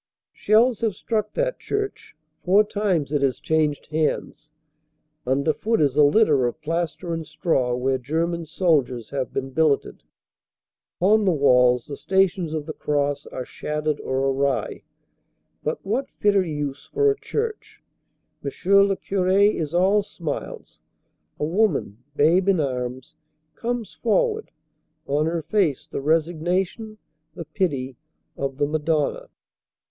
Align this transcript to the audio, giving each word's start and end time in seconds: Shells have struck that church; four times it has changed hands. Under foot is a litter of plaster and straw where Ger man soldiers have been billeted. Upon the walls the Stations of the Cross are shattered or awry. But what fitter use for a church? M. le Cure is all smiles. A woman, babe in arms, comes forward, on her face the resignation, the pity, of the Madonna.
Shells 0.33 0.81
have 0.81 0.95
struck 0.95 1.33
that 1.35 1.59
church; 1.59 2.15
four 2.43 2.63
times 2.63 3.11
it 3.11 3.21
has 3.21 3.39
changed 3.39 3.91
hands. 3.91 4.49
Under 5.27 5.53
foot 5.53 5.79
is 5.79 5.95
a 5.95 6.03
litter 6.03 6.47
of 6.47 6.59
plaster 6.59 7.13
and 7.13 7.27
straw 7.27 7.75
where 7.75 7.99
Ger 7.99 8.25
man 8.25 8.47
soldiers 8.47 9.11
have 9.11 9.31
been 9.31 9.51
billeted. 9.51 10.01
Upon 10.97 11.23
the 11.25 11.31
walls 11.31 11.85
the 11.85 11.95
Stations 11.95 12.51
of 12.55 12.65
the 12.65 12.73
Cross 12.73 13.27
are 13.27 13.45
shattered 13.45 13.99
or 14.01 14.25
awry. 14.25 14.81
But 15.63 15.85
what 15.85 16.09
fitter 16.17 16.43
use 16.43 16.89
for 16.91 17.11
a 17.11 17.15
church? 17.19 17.83
M. 18.43 18.49
le 18.73 18.97
Cure 18.97 19.27
is 19.27 19.71
all 19.75 20.01
smiles. 20.01 20.81
A 21.39 21.45
woman, 21.45 21.99
babe 22.15 22.49
in 22.49 22.59
arms, 22.59 23.15
comes 23.53 23.93
forward, 24.01 24.49
on 25.05 25.27
her 25.27 25.43
face 25.43 25.85
the 25.87 26.01
resignation, 26.01 26.97
the 27.35 27.45
pity, 27.45 27.97
of 28.35 28.57
the 28.57 28.65
Madonna. 28.65 29.29